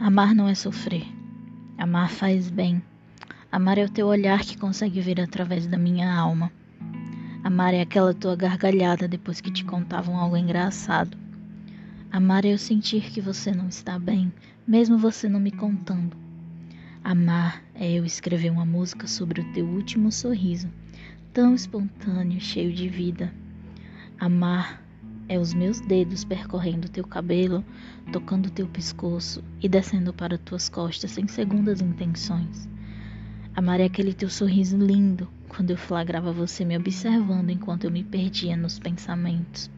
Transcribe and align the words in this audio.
Amar 0.00 0.32
não 0.32 0.48
é 0.48 0.54
sofrer. 0.54 1.06
Amar 1.76 2.08
faz 2.08 2.48
bem. 2.48 2.80
Amar 3.50 3.78
é 3.78 3.84
o 3.84 3.90
teu 3.90 4.06
olhar 4.06 4.40
que 4.40 4.56
consegue 4.56 5.00
ver 5.00 5.20
através 5.20 5.66
da 5.66 5.76
minha 5.76 6.14
alma. 6.14 6.52
Amar 7.42 7.74
é 7.74 7.80
aquela 7.80 8.14
tua 8.14 8.36
gargalhada 8.36 9.08
depois 9.08 9.40
que 9.40 9.50
te 9.50 9.64
contavam 9.64 10.16
algo 10.16 10.36
engraçado. 10.36 11.18
Amar 12.12 12.44
é 12.44 12.52
eu 12.52 12.58
sentir 12.58 13.10
que 13.10 13.20
você 13.20 13.50
não 13.50 13.66
está 13.68 13.98
bem, 13.98 14.32
mesmo 14.64 14.96
você 14.96 15.28
não 15.28 15.40
me 15.40 15.50
contando. 15.50 16.16
Amar 17.02 17.60
é 17.74 17.90
eu 17.90 18.04
escrever 18.04 18.50
uma 18.50 18.64
música 18.64 19.08
sobre 19.08 19.40
o 19.40 19.52
teu 19.52 19.66
último 19.66 20.12
sorriso, 20.12 20.68
tão 21.32 21.56
espontâneo, 21.56 22.40
cheio 22.40 22.72
de 22.72 22.88
vida. 22.88 23.34
Amar 24.20 24.80
é 25.28 25.38
os 25.38 25.52
meus 25.52 25.80
dedos 25.80 26.24
percorrendo 26.24 26.88
teu 26.88 27.06
cabelo, 27.06 27.64
tocando 28.12 28.50
teu 28.50 28.66
pescoço 28.66 29.44
e 29.60 29.68
descendo 29.68 30.12
para 30.12 30.38
tuas 30.38 30.68
costas 30.68 31.10
sem 31.10 31.28
segundas 31.28 31.80
intenções. 31.80 32.68
Amar 33.54 33.80
é 33.80 33.84
aquele 33.84 34.14
teu 34.14 34.30
sorriso 34.30 34.76
lindo 34.76 35.28
quando 35.48 35.70
eu 35.70 35.76
flagrava 35.76 36.32
você 36.32 36.64
me 36.64 36.76
observando 36.76 37.50
enquanto 37.50 37.84
eu 37.84 37.90
me 37.90 38.04
perdia 38.04 38.56
nos 38.56 38.78
pensamentos. 38.78 39.70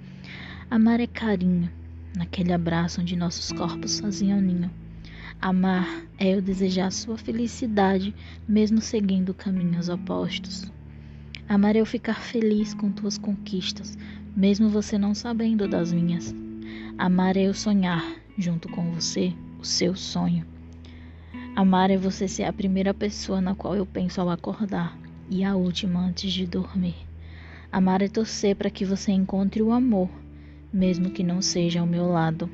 Amar 0.70 1.00
é 1.00 1.06
carinho, 1.06 1.70
naquele 2.16 2.52
abraço 2.52 3.00
onde 3.00 3.16
nossos 3.16 3.50
corpos 3.52 3.98
faziam 3.98 4.40
ninho. 4.40 4.70
Amar 5.40 6.04
é 6.18 6.34
eu 6.34 6.42
desejar 6.42 6.92
sua 6.92 7.16
felicidade, 7.16 8.14
mesmo 8.46 8.80
seguindo 8.80 9.32
caminhos 9.32 9.88
opostos. 9.88 10.70
Amar 11.48 11.74
é 11.74 11.80
eu 11.80 11.86
ficar 11.86 12.20
feliz 12.20 12.74
com 12.74 12.92
tuas 12.92 13.16
conquistas, 13.16 13.96
mesmo 14.36 14.68
você 14.68 14.96
não 14.96 15.14
sabendo 15.14 15.68
das 15.68 15.92
minhas. 15.92 16.34
Amar 16.96 17.36
é 17.36 17.42
eu 17.42 17.54
sonhar, 17.54 18.04
junto 18.36 18.68
com 18.68 18.92
você, 18.92 19.32
o 19.58 19.64
seu 19.64 19.94
sonho. 19.96 20.44
Amar 21.56 21.90
é 21.90 21.96
você 21.96 22.28
ser 22.28 22.44
a 22.44 22.52
primeira 22.52 22.94
pessoa 22.94 23.40
na 23.40 23.54
qual 23.54 23.74
eu 23.74 23.84
penso 23.84 24.20
ao 24.20 24.30
acordar 24.30 24.96
e 25.28 25.44
a 25.44 25.54
última 25.56 26.00
antes 26.00 26.32
de 26.32 26.46
dormir. 26.46 26.96
Amar 27.72 28.02
é 28.02 28.08
torcer 28.08 28.56
para 28.56 28.70
que 28.70 28.84
você 28.84 29.12
encontre 29.12 29.62
o 29.62 29.72
amor, 29.72 30.08
mesmo 30.72 31.10
que 31.10 31.22
não 31.22 31.42
seja 31.42 31.80
ao 31.80 31.86
meu 31.86 32.06
lado. 32.06 32.50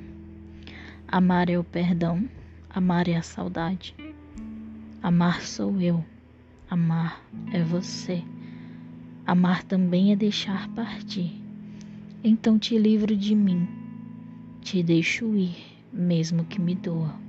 Amar 1.09 1.49
é 1.49 1.59
o 1.59 1.65
perdão, 1.65 2.29
amar 2.69 3.09
é 3.09 3.17
a 3.17 3.23
saudade. 3.23 3.95
Amar 5.03 5.43
sou 5.43 5.81
eu, 5.81 6.05
amar 6.69 7.23
é 7.53 7.63
você. 7.63 8.23
Amar 9.27 9.63
também 9.63 10.13
é 10.13 10.17
deixar 10.17 10.69
partir. 10.71 11.46
Então 12.25 12.59
te 12.59 12.79
livro 12.79 13.15
de 13.17 13.35
mim, 13.35 13.69
te 14.61 14.83
deixo 14.83 15.37
ir, 15.37 15.55
mesmo 15.93 16.45
que 16.45 16.61
me 16.61 16.75
doa. 16.75 17.26